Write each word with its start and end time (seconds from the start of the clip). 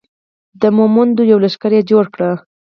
د 0.61 0.63
مومندو 0.77 1.21
یو 1.31 1.37
لښکر 1.43 1.71
یې 1.77 1.81
جوړ 1.89 2.05
کړ. 2.15 2.21